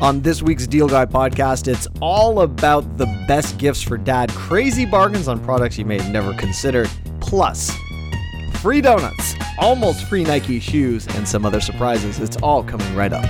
[0.00, 4.86] On this week's Deal Guy podcast, it's all about the best gifts for dad, crazy
[4.86, 6.88] bargains on products you may have never considered,
[7.18, 7.72] plus
[8.60, 12.20] free donuts, almost free Nike shoes, and some other surprises.
[12.20, 13.24] It's all coming right up.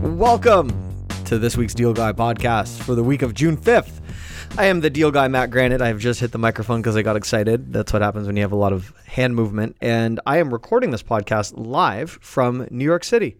[0.00, 0.70] Welcome
[1.24, 4.00] to this week's Deal Guy podcast for the week of June 5th.
[4.58, 5.80] I am the deal guy, Matt Granite.
[5.80, 7.72] I have just hit the microphone because I got excited.
[7.72, 9.76] That's what happens when you have a lot of hand movement.
[9.80, 13.36] And I am recording this podcast live from New York City.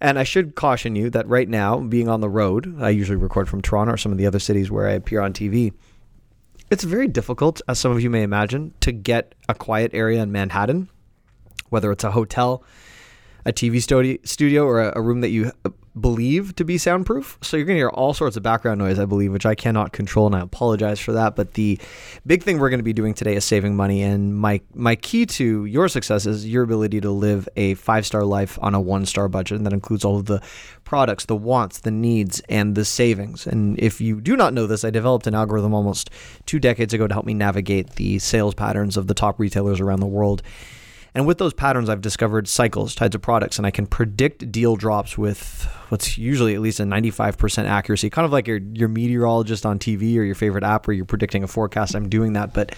[0.00, 3.50] And I should caution you that right now, being on the road, I usually record
[3.50, 5.74] from Toronto or some of the other cities where I appear on TV.
[6.70, 10.32] It's very difficult, as some of you may imagine, to get a quiet area in
[10.32, 10.88] Manhattan,
[11.68, 12.64] whether it's a hotel,
[13.44, 13.82] a TV
[14.26, 15.52] studio, or a, room that you
[15.98, 17.38] believe to be soundproof.
[17.42, 19.92] So you're going to hear all sorts of background noise, I believe, which I cannot
[19.92, 21.34] control, and I apologize for that.
[21.34, 21.78] But the
[22.26, 25.26] big thing we're going to be doing today is saving money, and my my key
[25.26, 29.04] to your success is your ability to live a five star life on a one
[29.06, 30.40] star budget, and that includes all of the
[30.84, 33.46] products, the wants, the needs, and the savings.
[33.46, 36.10] And if you do not know this, I developed an algorithm almost
[36.46, 40.00] two decades ago to help me navigate the sales patterns of the top retailers around
[40.00, 40.42] the world
[41.14, 44.76] and with those patterns, I've discovered cycles tied to products, and I can predict deal
[44.76, 49.66] drops with what's usually at least a 95% accuracy, kind of like your, your meteorologist
[49.66, 51.94] on TV or your favorite app where you're predicting a forecast.
[51.94, 52.74] I'm doing that, but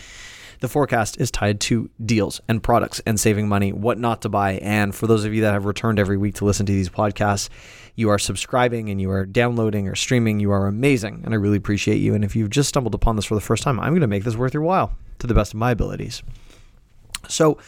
[0.61, 4.53] the forecast is tied to deals and products and saving money, what not to buy.
[4.63, 7.49] And for those of you that have returned every week to listen to these podcasts,
[7.97, 10.39] you are subscribing and you are downloading or streaming.
[10.41, 12.15] You are amazing, and I really appreciate you.
[12.15, 14.25] And if you've just stumbled upon this for the first time, I'm going to make
[14.25, 16.23] this worth your while to the best of my abilities.
[17.29, 17.59] So,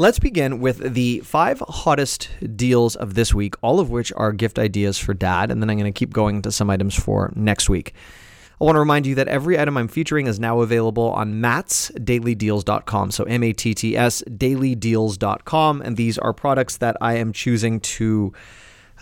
[0.00, 4.58] Let's begin with the five hottest deals of this week, all of which are gift
[4.58, 7.68] ideas for dad, and then I'm going to keep going to some items for next
[7.68, 7.92] week.
[8.58, 13.10] I want to remind you that every item I'm featuring is now available on mattsdailydeals.com.
[13.10, 15.82] So M A T T S dailydeals.com.
[15.82, 18.32] And these are products that I am choosing to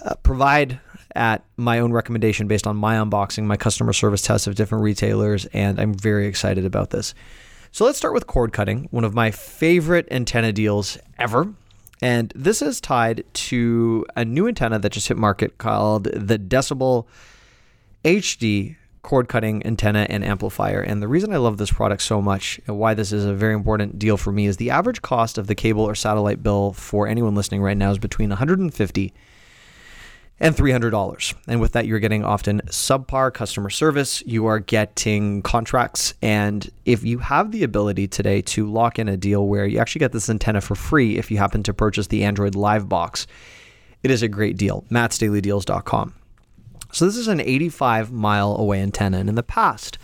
[0.04, 0.80] uh, provide
[1.14, 5.46] at my own recommendation based on my unboxing, my customer service tests of different retailers.
[5.52, 7.14] And I'm very excited about this.
[7.70, 11.54] So let's start with cord cutting, one of my favorite antenna deals ever.
[12.00, 17.06] And this is tied to a new antenna that just hit market called the Decibel
[18.04, 20.80] HD cord cutting antenna and amplifier.
[20.80, 23.54] And the reason I love this product so much and why this is a very
[23.54, 27.06] important deal for me is the average cost of the cable or satellite bill for
[27.06, 29.14] anyone listening right now is between 150
[30.40, 31.34] and $300.
[31.46, 34.22] And with that, you're getting often subpar customer service.
[34.26, 36.14] You are getting contracts.
[36.22, 40.00] And if you have the ability today to lock in a deal where you actually
[40.00, 43.26] get this antenna for free if you happen to purchase the Android Live box,
[44.02, 44.84] it is a great deal.
[44.90, 46.14] mattsdailydeals.com.
[46.92, 49.18] So this is an 85 mile away antenna.
[49.18, 49.98] And in the past,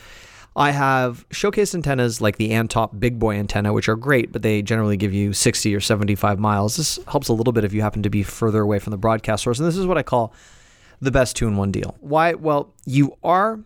[0.56, 4.62] I have showcase antennas like the Antop Big Boy antenna, which are great, but they
[4.62, 6.76] generally give you 60 or 75 miles.
[6.76, 9.42] This helps a little bit if you happen to be further away from the broadcast
[9.42, 9.58] source.
[9.58, 10.32] And this is what I call
[11.00, 11.96] the best two in one deal.
[12.00, 12.34] Why?
[12.34, 13.60] Well, you are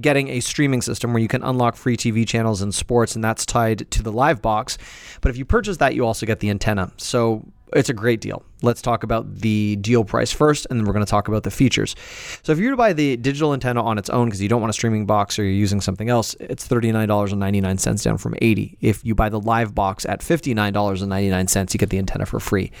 [0.00, 3.46] getting a streaming system where you can unlock free TV channels and sports, and that's
[3.46, 4.78] tied to the live box.
[5.20, 6.92] But if you purchase that, you also get the antenna.
[6.96, 8.42] So it's a great deal.
[8.62, 11.50] Let's talk about the deal price first, and then we're going to talk about the
[11.50, 11.96] features.
[12.42, 14.60] So, if you were to buy the digital antenna on its own because you don't
[14.60, 19.04] want a streaming box or you're using something else, it's $39.99 down from 80 If
[19.04, 22.72] you buy the live box at $59.99, you get the antenna for free.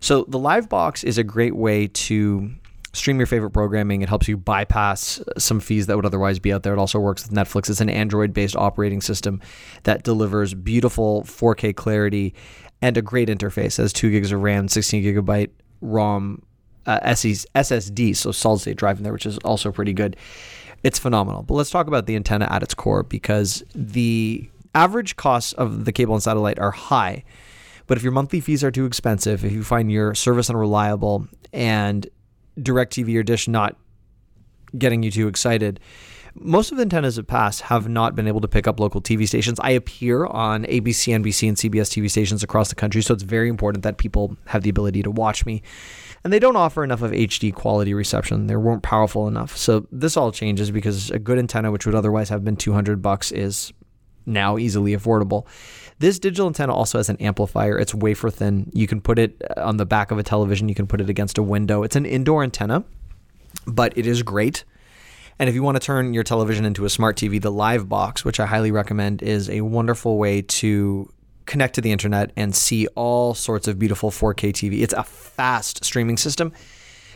[0.00, 2.50] So, the live box is a great way to
[2.92, 4.02] stream your favorite programming.
[4.02, 6.72] It helps you bypass uh, some fees that would otherwise be out there.
[6.74, 7.70] It also works with Netflix.
[7.70, 9.40] It's an Android based operating system
[9.84, 12.34] that delivers beautiful 4K clarity
[12.82, 13.78] and a great interface.
[13.78, 15.50] Has two gigs of RAM, 16 gigabyte
[15.80, 16.42] ROM,
[16.84, 20.16] uh, SSD, so solid state drive in there, which is also pretty good.
[20.82, 21.44] It's phenomenal.
[21.44, 25.92] But let's talk about the antenna at its core because the average costs of the
[25.92, 27.24] cable and satellite are high.
[27.86, 32.08] But if your monthly fees are too expensive, if you find your service unreliable and
[32.58, 33.76] DirecTV or Dish not
[34.76, 35.78] getting you too excited,
[36.34, 39.26] most of the antennas that pass have not been able to pick up local TV
[39.26, 39.60] stations.
[39.60, 43.48] I appear on ABC, NBC, and CBS TV stations across the country, so it's very
[43.48, 45.62] important that people have the ability to watch me.
[46.24, 48.46] And they don't offer enough of HD quality reception.
[48.46, 49.56] They weren't powerful enough.
[49.56, 53.32] So this all changes because a good antenna, which would otherwise have been 200 bucks,
[53.32, 53.72] is
[54.24, 55.46] now easily affordable.
[55.98, 57.78] This digital antenna also has an amplifier.
[57.78, 58.70] It's wafer thin.
[58.72, 60.68] You can put it uh, on the back of a television.
[60.68, 61.82] You can put it against a window.
[61.82, 62.84] It's an indoor antenna,
[63.66, 64.64] but it is great.
[65.42, 68.24] And if you want to turn your television into a smart TV, the Live Box,
[68.24, 71.12] which I highly recommend, is a wonderful way to
[71.46, 74.82] connect to the internet and see all sorts of beautiful 4K TV.
[74.82, 76.52] It's a fast streaming system.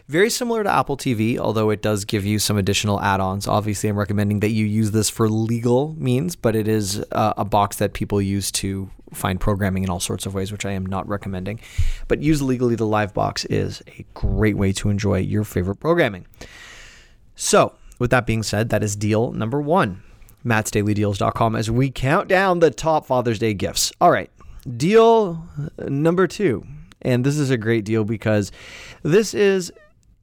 [0.08, 3.46] Very similar to Apple TV, although it does give you some additional add ons.
[3.46, 7.44] Obviously, I'm recommending that you use this for legal means, but it is uh, a
[7.44, 10.84] box that people use to find programming in all sorts of ways, which I am
[10.84, 11.60] not recommending.
[12.08, 16.26] But use legally the live box is a great way to enjoy your favorite programming.
[17.36, 20.02] So, with that being said, that is deal number one.
[20.44, 23.92] MattsDailyDeals.com as we count down the top Father's Day gifts.
[24.00, 24.30] All right,
[24.76, 25.46] deal
[25.78, 26.64] number two.
[27.02, 28.52] And this is a great deal because
[29.02, 29.72] this is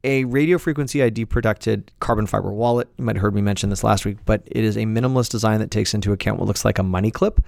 [0.02, 2.88] a radio frequency ID protected carbon fiber wallet.
[2.98, 5.60] You might have heard me mention this last week, but it is a minimalist design
[5.60, 7.40] that takes into account what looks like a money clip.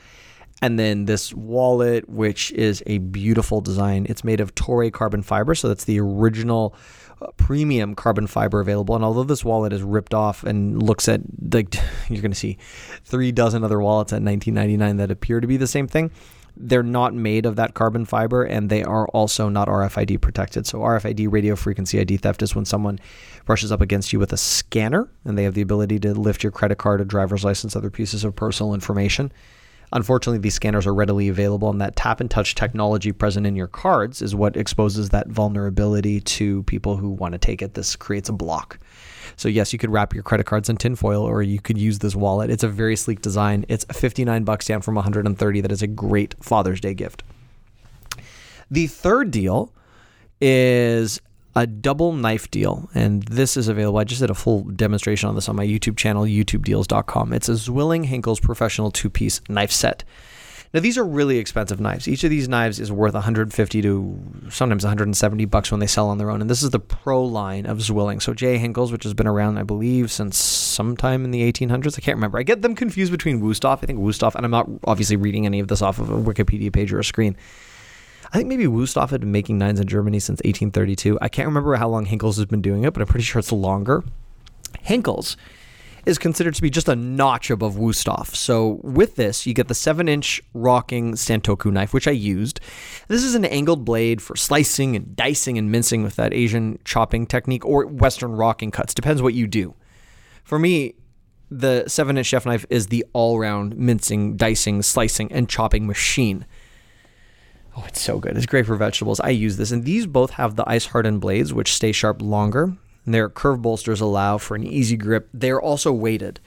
[0.63, 5.55] And then this wallet, which is a beautiful design, it's made of Toray carbon fiber.
[5.55, 6.75] So that's the original
[7.21, 8.95] uh, premium carbon fiber available.
[8.95, 11.21] And although this wallet is ripped off and looks at
[11.53, 11.75] like
[12.09, 12.59] you're going to see
[13.05, 16.11] three dozen other wallets at 19.99 that appear to be the same thing,
[16.57, 20.67] they're not made of that carbon fiber and they are also not RFID protected.
[20.67, 22.99] So, RFID radio frequency ID theft is when someone
[23.45, 26.53] brushes up against you with a scanner and they have the ability to lift your
[26.53, 29.31] credit card, a driver's license, other pieces of personal information.
[29.93, 33.69] Unfortunately, these scanners are readily available, and that tap and touch technology present in your
[33.69, 37.75] cards is what exposes that vulnerability to people who want to take it.
[37.75, 38.79] This creates a block.
[39.37, 42.17] So yes, you could wrap your credit cards in tinfoil or you could use this
[42.17, 42.51] wallet.
[42.51, 43.65] It's a very sleek design.
[43.69, 45.61] It's 59 bucks down from 130.
[45.61, 47.23] That is a great Father's Day gift.
[48.71, 49.73] The third deal
[50.41, 51.21] is
[51.57, 53.99] a double knife deal, and this is available.
[53.99, 57.33] I just did a full demonstration on this on my YouTube channel, youtubedeals.com.
[57.33, 60.05] It's a Zwilling Henckels professional two piece knife set.
[60.75, 62.07] Now these are really expensive knives.
[62.07, 64.21] Each of these knives is worth 150 to
[64.51, 66.43] sometimes 170 bucks when they sell on their own.
[66.43, 68.21] And this is the pro line of Zwilling.
[68.21, 68.59] So J.
[68.59, 71.97] Henckels, which has been around, I believe, since sometime in the 1800s.
[71.97, 72.39] I can't remember.
[72.39, 73.79] I get them confused between Wusthof.
[73.83, 76.71] I think Wusthof, and I'm not obviously reading any of this off of a Wikipedia
[76.71, 77.37] page or a screen.
[78.37, 81.19] I think maybe Wusthof had been making knives in Germany since 1832.
[81.23, 83.51] I can't remember how long Henckels has been doing it, but I'm pretty sure it's
[83.51, 84.05] longer.
[84.85, 85.37] Henckels
[86.05, 88.37] is considered to be just a notch above Wusthof.
[88.37, 92.61] So with this, you get the 7-inch rocking Santoku knife, which I used.
[93.09, 97.25] This is an angled blade for slicing and dicing and mincing with that Asian chopping
[97.25, 98.93] technique or Western rocking cuts.
[98.93, 99.75] Depends what you do.
[100.45, 100.97] For me,
[101.51, 106.45] the 7-inch chef knife is the all-round mincing, dicing, slicing, and chopping machine.
[107.77, 108.37] Oh, it's so good.
[108.37, 109.21] It's great for vegetables.
[109.21, 109.71] I use this.
[109.71, 112.75] And these both have the ice hardened blades, which stay sharp longer.
[113.05, 115.29] And their curved bolsters allow for an easy grip.
[115.35, 116.41] They're also weighted.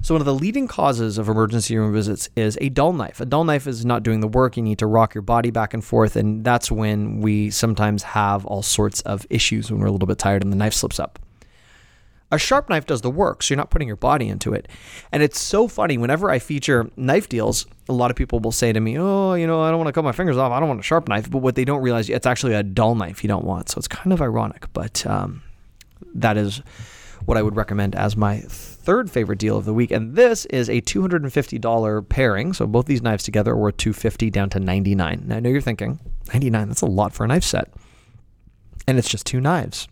[0.00, 3.20] So, one of the leading causes of emergency room visits is a dull knife.
[3.20, 4.56] A dull knife is not doing the work.
[4.56, 6.14] You need to rock your body back and forth.
[6.14, 10.18] And that's when we sometimes have all sorts of issues when we're a little bit
[10.18, 11.18] tired and the knife slips up.
[12.30, 14.68] A sharp knife does the work, so you're not putting your body into it.
[15.12, 18.70] And it's so funny, whenever I feature knife deals, a lot of people will say
[18.70, 20.52] to me, Oh, you know, I don't want to cut my fingers off.
[20.52, 21.30] I don't want a sharp knife.
[21.30, 23.70] But what they don't realize, it's actually a dull knife you don't want.
[23.70, 24.70] So it's kind of ironic.
[24.74, 25.42] But um,
[26.14, 26.60] that is
[27.24, 29.90] what I would recommend as my third favorite deal of the week.
[29.90, 32.52] And this is a $250 pairing.
[32.52, 35.24] So both these knives together were worth 250 down to 99.
[35.26, 35.98] Now I know you're thinking,
[36.32, 37.72] 99, that's a lot for a knife set.
[38.86, 39.88] And it's just two knives.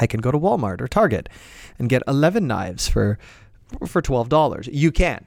[0.00, 1.28] I can go to Walmart or Target
[1.78, 3.18] and get 11 knives for
[3.86, 4.68] for $12.
[4.72, 5.24] You can.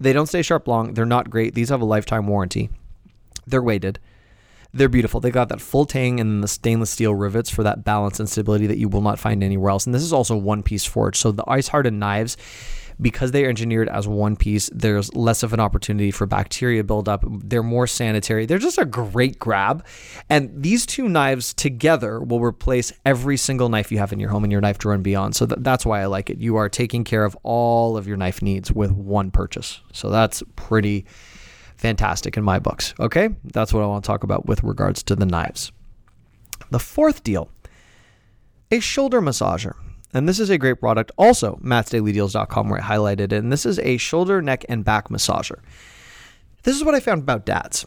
[0.00, 0.94] They don't stay sharp long.
[0.94, 1.54] They're not great.
[1.54, 2.70] These have a lifetime warranty.
[3.46, 4.00] They're weighted.
[4.72, 5.20] They're beautiful.
[5.20, 8.66] They got that full tang and the stainless steel rivets for that balance and stability
[8.66, 9.86] that you will not find anywhere else.
[9.86, 11.18] And this is also one piece forged.
[11.18, 12.36] So the ice hardened knives,
[13.00, 17.24] because they are engineered as one piece, there's less of an opportunity for bacteria buildup.
[17.26, 18.46] They're more sanitary.
[18.46, 19.84] They're just a great grab.
[20.28, 24.44] And these two knives together will replace every single knife you have in your home
[24.44, 25.36] and your knife drawer and beyond.
[25.36, 26.38] So th- that's why I like it.
[26.38, 29.80] You are taking care of all of your knife needs with one purchase.
[29.92, 31.06] So that's pretty
[31.76, 32.94] fantastic in my books.
[32.98, 35.72] Okay, that's what I want to talk about with regards to the knives.
[36.70, 37.50] The fourth deal
[38.70, 39.74] a shoulder massager.
[40.14, 43.32] And this is a great product, also mattsdailydeals.com, where I highlighted it.
[43.32, 45.58] And this is a shoulder, neck, and back massager.
[46.62, 47.84] This is what I found about dads.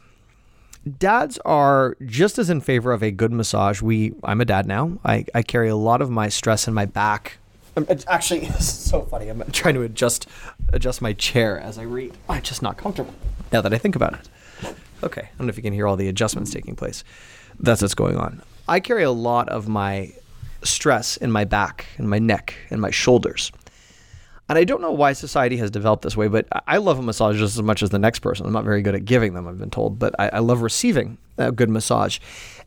[0.99, 3.81] Dads are just as in favor of a good massage.
[3.81, 4.99] We, I'm a dad now.
[5.03, 7.37] I, I carry a lot of my stress in my back.
[7.77, 9.29] I'm, actually, it's so funny.
[9.29, 10.27] I'm trying to adjust
[10.73, 12.17] adjust my chair as I read.
[12.27, 13.13] I'm just not comfortable
[13.51, 14.75] now that I think about it.
[15.03, 17.03] Okay, I don't know if you can hear all the adjustments taking place.
[17.59, 18.41] That's what's going on.
[18.67, 20.13] I carry a lot of my
[20.63, 23.51] stress in my back and my neck and my shoulders.
[24.49, 27.37] And I don't know why society has developed this way, but I love a massage
[27.37, 28.45] just as much as the next person.
[28.45, 31.17] I'm not very good at giving them, I've been told, but I, I love receiving
[31.37, 32.19] a good massage.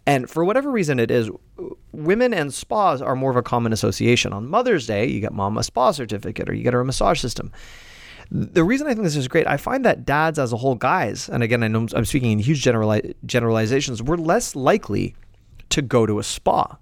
[0.06, 1.30] And for whatever reason it is,
[1.92, 4.32] women and spas are more of a common association.
[4.32, 7.20] On Mother's Day, you get mom a spa certificate or you get her a massage
[7.20, 7.50] system
[8.30, 11.28] the reason I think this is great, I find that dads as a whole, guys,
[11.28, 15.16] and again, I know I'm speaking in huge generali- generalizations, we're less likely
[15.70, 16.78] to go to a spa.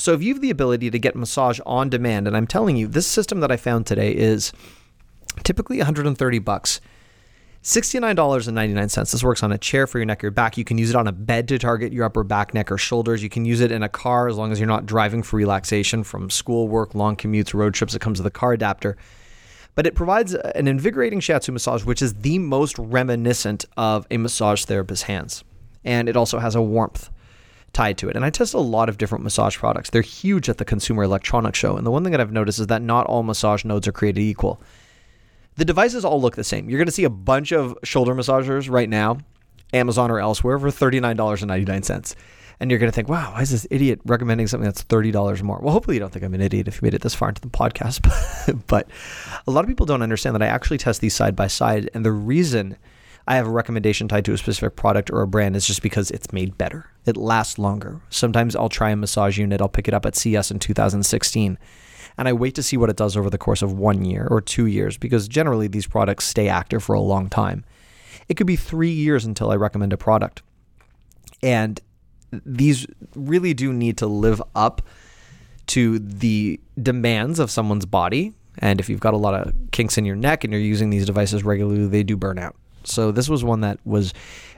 [0.00, 2.88] So if you have the ability to get massage on demand, and I'm telling you,
[2.88, 4.50] this system that I found today is
[5.44, 6.80] typically 130 bucks.
[7.62, 9.10] $69.99.
[9.10, 10.56] This works on a chair for your neck or your back.
[10.56, 13.22] You can use it on a bed to target your upper back, neck, or shoulders.
[13.22, 16.02] You can use it in a car as long as you're not driving for relaxation
[16.02, 17.94] from school, work, long commutes, road trips.
[17.94, 18.96] It comes with a car adapter.
[19.74, 24.64] But it provides an invigorating shiatsu massage, which is the most reminiscent of a massage
[24.64, 25.44] therapist's hands.
[25.84, 27.10] And it also has a warmth
[27.72, 28.16] tied to it.
[28.16, 29.90] And I test a lot of different massage products.
[29.90, 31.76] They're huge at the Consumer Electronics Show.
[31.76, 34.20] And the one thing that I've noticed is that not all massage nodes are created
[34.20, 34.60] equal.
[35.56, 36.68] The devices all look the same.
[36.68, 39.18] You're going to see a bunch of shoulder massagers right now,
[39.72, 42.14] Amazon or elsewhere, for $39.99.
[42.60, 45.58] And you're going to think, wow, why is this idiot recommending something that's $30 more?
[45.62, 47.40] Well, hopefully you don't think I'm an idiot if you made it this far into
[47.40, 48.00] the podcast.
[48.66, 48.88] but
[49.46, 51.88] a lot of people don't understand that I actually test these side by side.
[51.94, 52.76] And the reason
[53.26, 56.10] I have a recommendation tied to a specific product or a brand is just because
[56.10, 56.90] it's made better.
[57.06, 58.00] It lasts longer.
[58.10, 61.58] Sometimes I'll try a massage unit, I'll pick it up at CS in 2016
[62.18, 64.40] and I wait to see what it does over the course of one year or
[64.40, 67.64] two years because generally these products stay active for a long time.
[68.28, 70.42] It could be three years until I recommend a product.
[71.42, 71.80] And
[72.30, 74.82] these really do need to live up
[75.68, 78.34] to the demands of someone's body.
[78.58, 81.06] And if you've got a lot of kinks in your neck and you're using these
[81.06, 82.56] devices regularly, they do burn out.
[82.84, 84.12] So this was one that was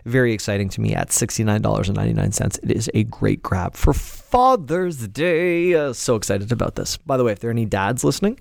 [0.04, 2.58] very exciting to me at $69.99.
[2.62, 5.74] It is a great grab for Father's Day.
[5.74, 6.96] Uh, so excited about this.
[6.96, 8.40] By the way, if there are any dads listening,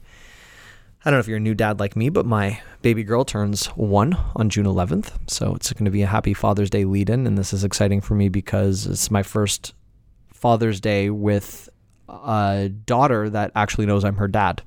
[1.04, 3.68] I don't know if you're a new dad like me, but my baby girl turns
[3.68, 5.14] one on June 11th.
[5.28, 7.26] So it's going to be a happy Father's Day lead in.
[7.28, 9.74] And this is exciting for me because it's my first
[10.32, 11.70] Father's Day with
[12.08, 14.62] a daughter that actually knows I'm her dad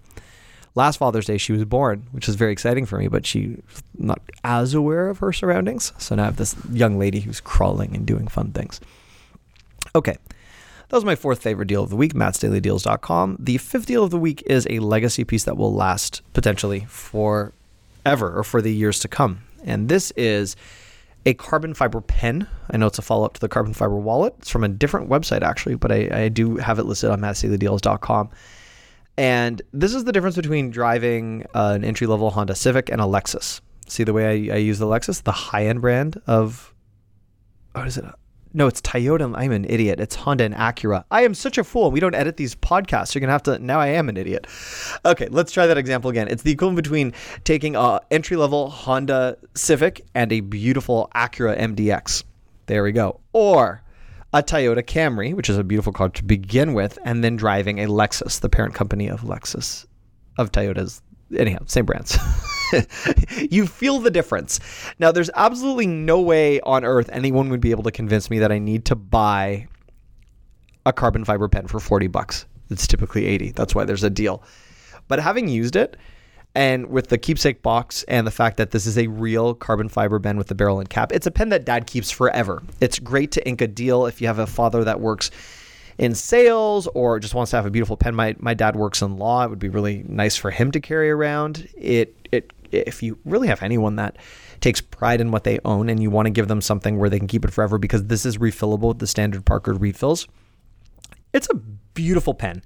[0.75, 3.59] last Father's Day she was born, which is very exciting for me, but she's
[3.97, 5.93] not as aware of her surroundings.
[5.99, 8.81] So now I have this young lady who's crawling and doing fun things.
[9.95, 10.17] Okay.
[10.89, 13.39] That was my fourth favorite deal of the week, mattsdailydeals.com.
[13.41, 17.53] The fifth deal of the week is a legacy piece that will last potentially forever
[18.07, 19.41] or for the years to come.
[19.65, 20.57] And this is
[21.27, 22.47] a carbon fiber pen.
[22.71, 24.35] I know it's a follow up to the carbon fiber wallet.
[24.39, 28.31] It's from a different website, actually, but I, I do have it listed on mattsdailydeals.com.
[29.17, 33.05] And this is the difference between driving uh, an entry level Honda Civic and a
[33.05, 33.61] Lexus.
[33.87, 36.75] See the way I, I use the Lexus, the high end brand of
[37.73, 38.05] what is it?
[38.57, 39.35] No, it's Toyota.
[39.37, 39.99] I'm an idiot.
[39.99, 41.03] It's Honda and Acura.
[41.11, 41.91] I am such a fool.
[41.91, 43.13] We don't edit these podcasts.
[43.13, 43.59] You're gonna have to.
[43.59, 44.47] Now I am an idiot.
[45.05, 46.29] Okay, let's try that example again.
[46.29, 52.23] It's the equivalent between taking a entry level Honda Civic and a beautiful Acura MDX.
[52.67, 53.21] There we go.
[53.33, 53.83] Or
[54.35, 57.87] a Toyota Camry, which is a beautiful car to begin with, and then driving a
[57.87, 59.87] Lexus, the parent company of Lexus,
[60.37, 61.01] of Toyota's.
[61.37, 62.19] Anyhow, same brands.
[63.51, 64.59] you feel the difference.
[64.99, 68.51] Now, there's absolutely no way on earth anyone would be able to convince me that
[68.51, 69.69] I need to buy
[70.85, 72.47] a carbon fiber pen for 40 bucks.
[72.71, 73.53] It's typically 80.
[73.53, 74.43] That's why there's a deal.
[75.07, 75.97] But having used it,
[76.55, 80.21] and with the keepsake box and the fact that this is a real carbon fiber
[80.21, 82.63] pen with the barrel and cap, it's a pen that dad keeps forever.
[82.81, 85.31] It's great to ink a deal if you have a father that works
[85.99, 88.15] in sales or just wants to have a beautiful pen.
[88.15, 89.45] My my dad works in law.
[89.45, 91.69] It would be really nice for him to carry around.
[91.77, 94.17] It it if you really have anyone that
[94.61, 97.19] takes pride in what they own and you want to give them something where they
[97.19, 100.27] can keep it forever because this is refillable with the standard Parker refills.
[101.33, 102.63] It's a beautiful pen.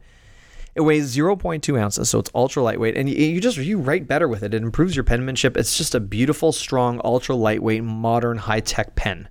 [0.78, 4.44] It weighs 0.2 ounces, so it's ultra lightweight, and you, just you write better with
[4.44, 4.54] it.
[4.54, 5.56] It improves your penmanship.
[5.56, 9.28] It's just a beautiful, strong, ultra lightweight, modern, high tech pen.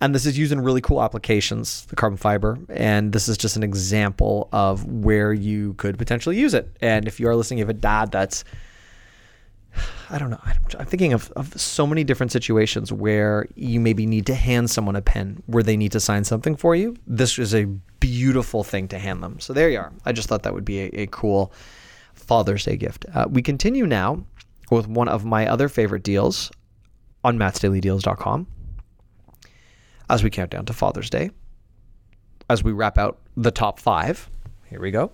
[0.00, 2.56] And this is used in really cool applications, the carbon fiber.
[2.68, 6.70] And this is just an example of where you could potentially use it.
[6.80, 8.44] And if you are listening, you have a dad that's
[10.10, 10.40] I don't know.
[10.78, 14.96] I'm thinking of, of so many different situations where you maybe need to hand someone
[14.96, 16.96] a pen where they need to sign something for you.
[17.06, 17.66] This is a
[18.00, 19.38] beautiful thing to hand them.
[19.38, 19.92] So there you are.
[20.04, 21.52] I just thought that would be a, a cool
[22.14, 23.06] Father's Day gift.
[23.14, 24.24] Uh, we continue now
[24.70, 26.50] with one of my other favorite deals
[27.22, 28.46] on mattsdailydeals.com
[30.08, 31.30] as we count down to Father's Day.
[32.48, 34.28] As we wrap out the top five,
[34.68, 35.12] here we go.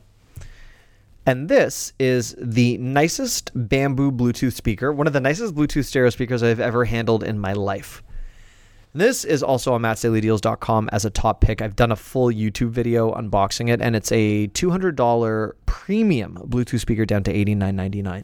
[1.26, 6.40] And this is the nicest bamboo Bluetooth speaker, one of the nicest Bluetooth stereo speakers
[6.40, 8.04] I've ever handled in my life.
[8.94, 11.60] This is also on mattsdailydeals.com as a top pick.
[11.60, 17.04] I've done a full YouTube video unboxing it, and it's a $200 premium Bluetooth speaker
[17.04, 18.22] down to $89.99.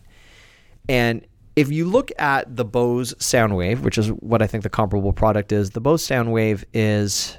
[0.88, 5.12] And if you look at the Bose Soundwave, which is what I think the comparable
[5.12, 7.36] product is, the Bose Soundwave is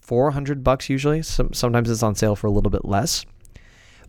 [0.00, 1.22] 400 bucks usually.
[1.22, 3.24] Some, sometimes it's on sale for a little bit less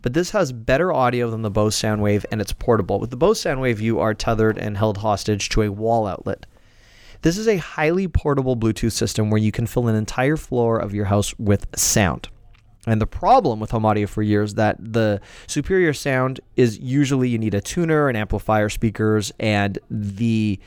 [0.02, 3.00] but this has better audio than the Bose Soundwave and it's portable.
[3.00, 6.46] With the Bose Soundwave, you are tethered and held hostage to a wall outlet.
[7.22, 10.94] This is a highly portable Bluetooth system where you can fill an entire floor of
[10.94, 12.30] your house with sound.
[12.88, 17.38] And the problem with home audio for years that the superior sound is usually you
[17.38, 20.60] need a tuner, an amplifier, speakers, and the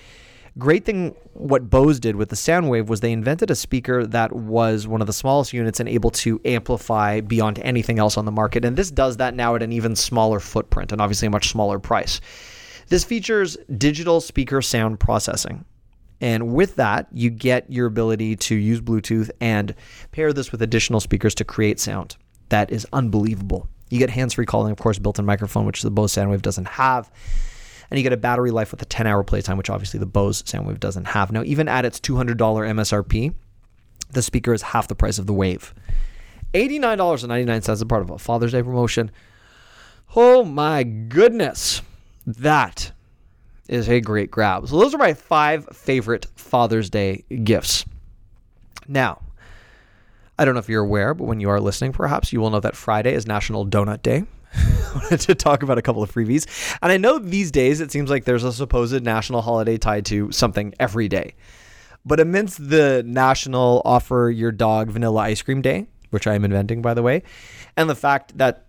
[0.58, 4.86] great thing what Bose did with the Soundwave was they invented a speaker that was
[4.86, 8.64] one of the smallest units and able to amplify beyond anything else on the market.
[8.64, 11.78] And this does that now at an even smaller footprint and obviously a much smaller
[11.78, 12.20] price.
[12.88, 15.64] This features digital speaker sound processing.
[16.20, 19.74] And with that, you get your ability to use Bluetooth and
[20.12, 22.16] pair this with additional speakers to create sound.
[22.50, 23.68] That is unbelievable.
[23.88, 26.68] You get hands free calling, of course, built in microphone, which the Bose Soundwave doesn't
[26.68, 27.10] have
[27.92, 30.42] and you get a battery life with a 10 hour playtime, which obviously the Bose
[30.44, 31.30] Soundwave doesn't have.
[31.30, 33.34] Now, even at its $200 MSRP,
[34.10, 35.74] the speaker is half the price of the Wave.
[36.54, 39.10] $89.99 as a part of a Father's Day promotion.
[40.16, 41.82] Oh my goodness.
[42.26, 42.92] That
[43.68, 44.68] is a great grab.
[44.68, 47.84] So, those are my five favorite Father's Day gifts.
[48.88, 49.20] Now,
[50.38, 52.60] I don't know if you're aware, but when you are listening, perhaps you will know
[52.60, 54.24] that Friday is National Donut Day.
[54.94, 56.46] wanted to talk about a couple of freebies.
[56.82, 60.30] And I know these days it seems like there's a supposed national holiday tied to
[60.32, 61.34] something every day.
[62.04, 66.82] But amidst the national offer your dog vanilla ice cream day, which I am inventing
[66.82, 67.22] by the way,
[67.76, 68.66] and the fact that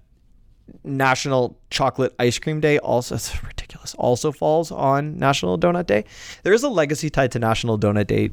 [0.84, 6.06] National Chocolate Ice Cream Day also it's ridiculous also falls on National Donut Day.
[6.44, 8.30] There is a legacy tied to National Donut Day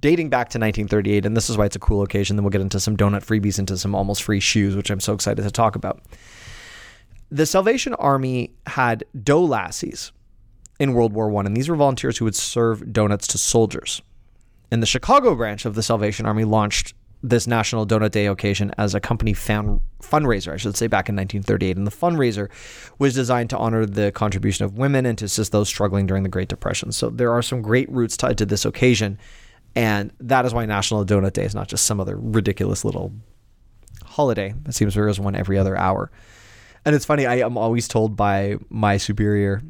[0.00, 2.36] dating back to 1938 and this is why it's a cool occasion.
[2.36, 5.12] Then we'll get into some donut freebies into some almost free shoes which I'm so
[5.12, 6.02] excited to talk about
[7.30, 10.12] the Salvation Army had dough lassies
[10.78, 14.02] in World War One, and these were volunteers who would serve donuts to soldiers.
[14.70, 18.94] And the Chicago branch of the Salvation Army launched this National Donut Day occasion as
[18.94, 21.76] a company found fundraiser, I should say, back in 1938.
[21.76, 22.50] And the fundraiser
[22.98, 26.28] was designed to honor the contribution of women and to assist those struggling during the
[26.28, 26.92] Great Depression.
[26.92, 29.18] So there are some great roots tied to this occasion.
[29.74, 33.12] And that is why National Donut Day is not just some other ridiculous little
[34.04, 34.54] holiday.
[34.66, 36.10] It seems there is one every other hour.
[36.86, 39.60] And it's funny, I am always told by my superior,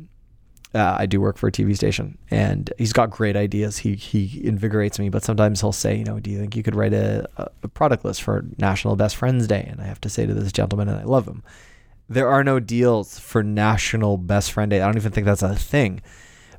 [0.75, 3.79] uh, I do work for a TV station, and he's got great ideas.
[3.79, 6.75] He he invigorates me, but sometimes he'll say, you know, do you think you could
[6.75, 7.27] write a,
[7.63, 9.67] a product list for National Best Friends Day?
[9.67, 11.43] And I have to say to this gentleman, and I love him,
[12.11, 14.83] there are no deals for National Best Friend Day.
[14.83, 16.03] I don't even think that's a thing,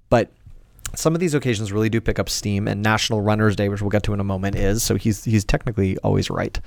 [0.09, 0.31] but
[0.95, 3.91] some of these occasions really do pick up steam, and National Runners Day, which we'll
[3.91, 6.59] get to in a moment, is so he's he's technically always right.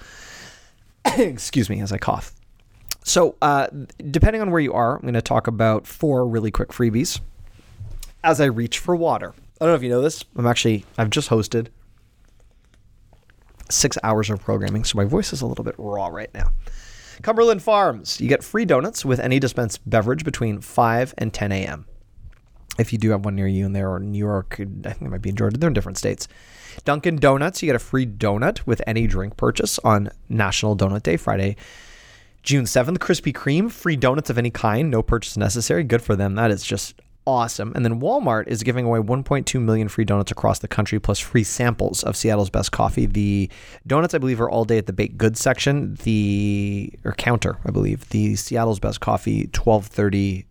[1.18, 2.36] Excuse me as I cough.
[3.04, 3.68] So, uh,
[4.10, 7.20] depending on where you are, I'm going to talk about four really quick freebies
[8.22, 9.34] as I reach for water.
[9.60, 10.24] I don't know if you know this.
[10.36, 11.68] I'm actually, I've just hosted
[13.70, 16.50] six hours of programming, so my voice is a little bit raw right now.
[17.22, 21.86] Cumberland Farms, you get free donuts with any dispensed beverage between 5 and 10 a.m.
[22.78, 25.10] If you do have one near you in there, or New York, I think it
[25.10, 26.28] might be in Georgia, they're in different states.
[26.84, 31.16] Dunkin' Donuts, you get a free donut with any drink purchase on National Donut Day,
[31.18, 31.56] Friday,
[32.42, 35.84] June 7th, Krispy Kreme, free donuts of any kind, no purchase necessary.
[35.84, 36.34] Good for them.
[36.36, 37.72] That is just awesome.
[37.74, 41.44] And then Walmart is giving away 1.2 million free donuts across the country, plus free
[41.44, 43.06] samples of Seattle's best coffee.
[43.06, 43.50] The
[43.86, 45.96] donuts, I believe, are all day at the baked goods section.
[46.02, 48.08] The or counter, I believe.
[48.08, 50.46] The Seattle's best coffee, 12:30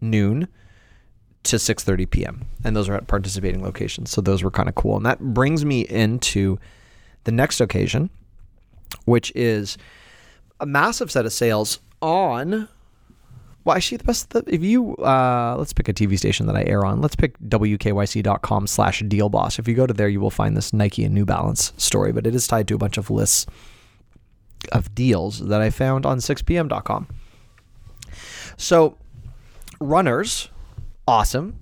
[0.00, 0.48] noon
[1.44, 2.44] to 6:30 p.m.
[2.64, 4.10] And those are at participating locations.
[4.10, 4.96] So those were kind of cool.
[4.96, 6.58] And that brings me into
[7.24, 8.10] the next occasion,
[9.04, 9.78] which is
[10.60, 12.68] a massive set of sales on.
[13.64, 16.86] Well, actually, the best if you uh, let's pick a TV station that I air
[16.86, 17.02] on.
[17.02, 19.58] Let's pick wkyc.com slash deal boss.
[19.58, 22.26] If you go to there, you will find this Nike and New Balance story, but
[22.26, 23.46] it is tied to a bunch of lists
[24.72, 27.08] of deals that I found on 6pm.com.
[28.56, 28.96] So,
[29.80, 30.48] runners,
[31.06, 31.58] awesome.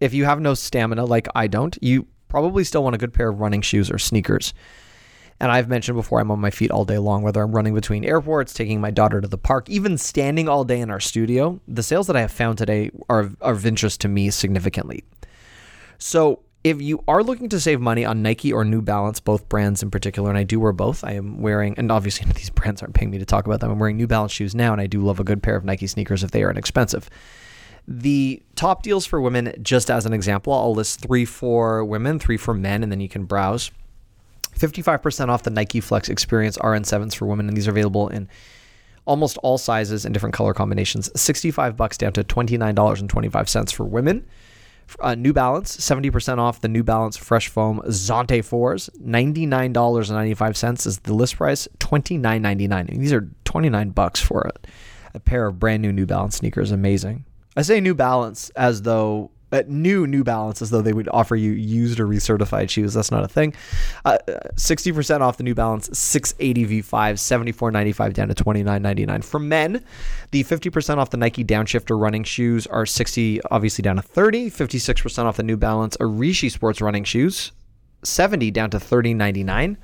[0.00, 3.28] If you have no stamina like I don't, you probably still want a good pair
[3.28, 4.54] of running shoes or sneakers.
[5.42, 8.04] And I've mentioned before, I'm on my feet all day long, whether I'm running between
[8.04, 11.60] airports, taking my daughter to the park, even standing all day in our studio.
[11.66, 15.02] The sales that I have found today are, are of interest to me significantly.
[15.98, 19.82] So, if you are looking to save money on Nike or New Balance, both brands
[19.82, 22.94] in particular, and I do wear both, I am wearing, and obviously these brands aren't
[22.94, 23.72] paying me to talk about them.
[23.72, 25.88] I'm wearing New Balance shoes now, and I do love a good pair of Nike
[25.88, 27.10] sneakers if they are inexpensive.
[27.88, 32.36] The top deals for women, just as an example, I'll list three for women, three
[32.36, 33.72] for men, and then you can browse.
[34.58, 38.28] 55% off the Nike Flex Experience RN7s for women, and these are available in
[39.04, 41.10] almost all sizes and different color combinations.
[41.20, 44.26] 65 bucks down to $29.25 for women.
[45.00, 48.90] Uh, New Balance, 70% off the New Balance Fresh Foam Zante 4s.
[49.00, 52.98] $99.95 is the list price, $29.99.
[52.98, 54.52] These are 29 bucks for a,
[55.14, 56.70] a pair of brand new New Balance sneakers.
[56.70, 57.24] Amazing.
[57.56, 61.36] I say New Balance as though uh, new New Balance as though they would offer
[61.36, 62.94] you used or recertified shoes.
[62.94, 63.54] That's not a thing.
[64.04, 64.18] Uh,
[64.56, 69.24] 60% off the New Balance 680 V5, 74.95 down to 29.99.
[69.24, 69.84] For men,
[70.30, 75.24] the 50% off the Nike Downshifter running shoes are 60 obviously down to 30, 56%
[75.24, 77.52] off the New Balance Arishi Sports running shoes,
[78.02, 79.76] 70 down to 30.99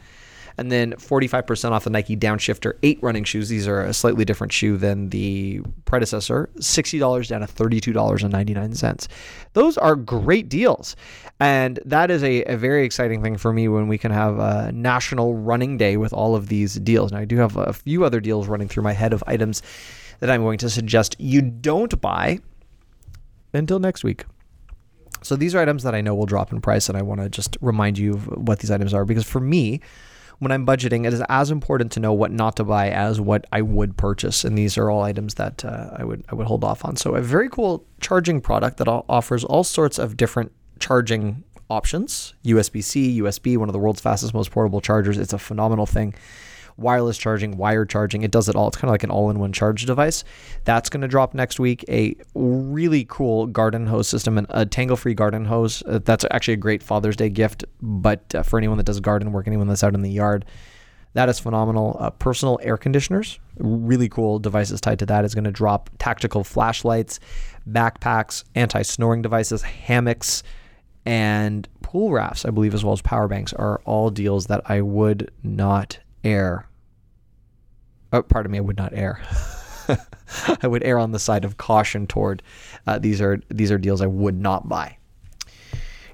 [0.58, 3.48] and then 45% off the Nike Downshifter 8 running shoes.
[3.48, 6.50] These are a slightly different shoe than the predecessor.
[6.56, 9.06] $60 down to $32.99.
[9.52, 10.96] Those are great deals.
[11.38, 14.72] And that is a, a very exciting thing for me when we can have a
[14.72, 17.12] national running day with all of these deals.
[17.12, 19.62] Now, I do have a few other deals running through my head of items
[20.18, 22.40] that I'm going to suggest you don't buy
[23.52, 24.24] until next week.
[25.22, 27.28] So these are items that I know will drop in price, and I want to
[27.28, 29.80] just remind you of what these items are because for me,
[30.38, 33.46] when I'm budgeting, it is as important to know what not to buy as what
[33.52, 34.44] I would purchase.
[34.44, 36.96] And these are all items that uh, I would I would hold off on.
[36.96, 43.20] So a very cool charging product that offers all sorts of different charging options: USB-C,
[43.20, 45.18] USB, one of the world's fastest, most portable chargers.
[45.18, 46.14] It's a phenomenal thing
[46.78, 48.22] wireless charging, wired charging.
[48.22, 48.68] It does it all.
[48.68, 50.24] It's kind of like an all in one charge device.
[50.64, 51.84] That's going to drop next week.
[51.88, 55.82] A really cool garden hose system and a tangle free garden hose.
[55.86, 59.32] Uh, that's actually a great Father's Day gift, but uh, for anyone that does garden
[59.32, 60.44] work, anyone that's out in the yard,
[61.14, 61.96] that is phenomenal.
[61.98, 65.90] Uh, personal air conditioners, really cool devices tied to that is going to drop.
[65.98, 67.18] Tactical flashlights,
[67.68, 70.42] backpacks, anti snoring devices, hammocks,
[71.04, 74.82] and pool rafts, I believe, as well as power banks, are all deals that I
[74.82, 76.68] would not air
[78.12, 79.20] oh, pardon me, I would not err.
[80.62, 82.42] I would err on the side of caution toward
[82.86, 84.96] uh, these are these are deals I would not buy.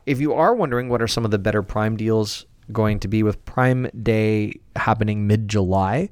[0.07, 3.23] If you are wondering what are some of the better Prime deals going to be
[3.23, 6.11] with Prime Day happening mid July,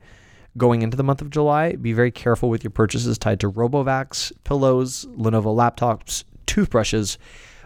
[0.57, 4.33] going into the month of July, be very careful with your purchases tied to RoboVacs,
[4.45, 7.19] pillows, Lenovo laptops, toothbrushes,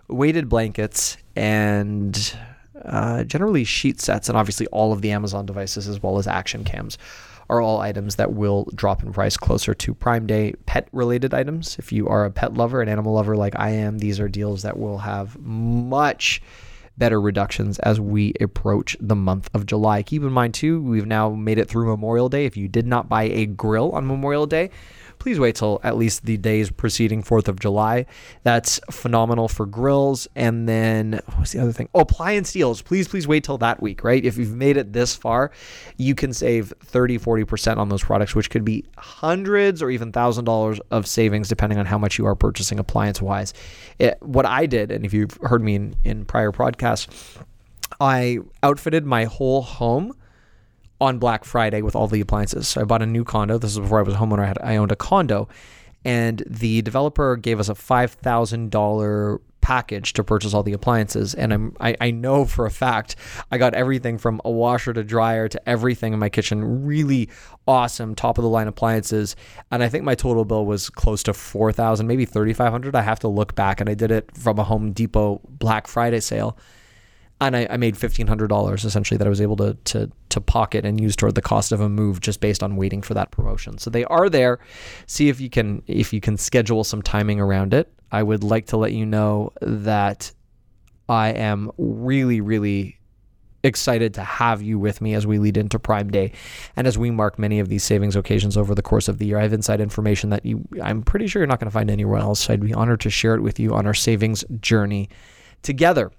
[0.09, 2.37] weighted blankets, and
[2.85, 6.65] uh, generally sheet sets, and obviously all of the Amazon devices as well as action
[6.65, 6.99] cams
[7.49, 11.77] are all items that will drop in price closer to Prime Day pet related items.
[11.79, 14.63] If you are a pet lover, an animal lover like I am, these are deals
[14.63, 16.43] that will have much
[16.99, 20.03] better reductions as we approach the month of July.
[20.03, 22.47] Keep in mind, too, we've now made it through Memorial Day.
[22.47, 24.71] If you did not buy a grill on Memorial Day,
[25.27, 28.07] please wait till at least the days preceding 4th of July.
[28.45, 30.29] That's phenomenal for grills.
[30.37, 31.89] And then what's the other thing?
[31.97, 32.81] Oh, appliance deals.
[32.81, 34.25] Please, please wait till that week, right?
[34.25, 35.51] If you've made it this far,
[35.97, 40.45] you can save 30, 40% on those products, which could be hundreds or even thousand
[40.45, 43.53] dollars of savings depending on how much you are purchasing appliance wise.
[44.21, 47.37] what I did, and if you've heard me in, in prior podcasts,
[47.99, 50.15] I outfitted my whole home
[51.01, 52.69] on Black Friday with all the appliances.
[52.69, 53.59] So I bought a new condo.
[53.59, 54.45] This is before I was a homeowner.
[54.45, 55.49] I, had, I owned a condo,
[56.05, 61.35] and the developer gave us a five thousand dollar package to purchase all the appliances.
[61.35, 63.17] And I'm I, I know for a fact
[63.51, 66.87] I got everything from a washer to dryer to everything in my kitchen.
[66.87, 67.29] Really
[67.67, 69.35] awesome, top of the line appliances.
[69.73, 72.95] And I think my total bill was close to four thousand, maybe thirty five hundred.
[72.95, 76.21] I have to look back, and I did it from a Home Depot Black Friday
[76.21, 76.57] sale
[77.41, 80.41] and I, I made fifteen hundred dollars essentially that I was able to to to
[80.41, 83.31] pocket and use toward the cost of a move just based on waiting for that
[83.31, 83.79] promotion.
[83.79, 84.59] So they are there.
[85.07, 87.93] See if you can if you can schedule some timing around it.
[88.11, 90.33] I would like to let you know that
[91.09, 92.99] I am really really
[93.63, 96.33] excited to have you with me as we lead into Prime Day
[96.77, 99.39] and as we mark many of these savings occasions over the course of the year.
[99.39, 102.19] I have inside information that you I'm pretty sure you're not going to find anywhere
[102.19, 102.41] else.
[102.41, 105.11] So I'd be honored to share it with you on our savings journey
[105.63, 106.13] together.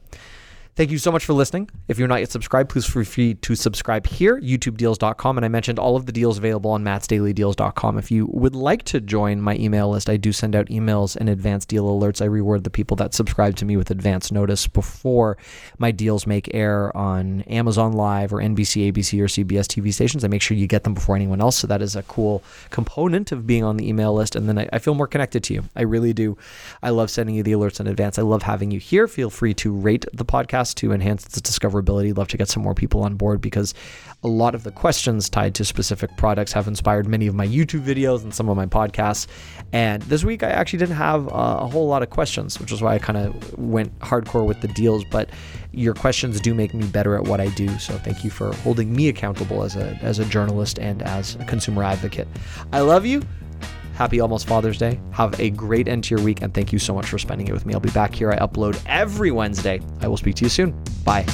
[0.78, 1.72] Thank you so much for listening.
[1.88, 5.38] If you're not yet subscribed, please feel free to subscribe here, youtubedeals.com.
[5.40, 7.98] And I mentioned all of the deals available on mattsdailydeals.com.
[7.98, 11.30] If you would like to join my email list, I do send out emails and
[11.30, 12.22] advanced deal alerts.
[12.22, 15.40] I reward the people that subscribe to me with advance notice before
[15.80, 20.24] my deals make air on Amazon Live or NBC, ABC, or CBS TV stations.
[20.24, 21.58] I make sure you get them before anyone else.
[21.58, 24.36] So that is a cool component of being on the email list.
[24.36, 25.63] And then I, I feel more connected to you.
[25.76, 26.38] I really do.
[26.84, 28.20] I love sending you the alerts in advance.
[28.20, 29.08] I love having you here.
[29.08, 32.16] Feel free to rate the podcast podcast to enhance its discoverability.
[32.16, 33.74] Love to get some more people on board because
[34.24, 37.84] a lot of the questions tied to specific products have inspired many of my YouTube
[37.84, 39.28] videos and some of my podcasts.
[39.72, 42.82] And this week I actually didn't have uh, a whole lot of questions, which is
[42.82, 45.04] why I kind of went hardcore with the deals.
[45.06, 45.30] But
[45.72, 47.68] your questions do make me better at what I do.
[47.80, 51.46] So thank you for holding me accountable as a as a journalist and as a
[51.46, 52.28] consumer advocate.
[52.72, 53.22] I love you.
[53.98, 55.00] Happy almost Father's Day.
[55.10, 57.52] Have a great end to your week, and thank you so much for spending it
[57.52, 57.74] with me.
[57.74, 58.32] I'll be back here.
[58.32, 59.82] I upload every Wednesday.
[60.02, 60.76] I will speak to you soon.
[61.04, 61.26] Bye.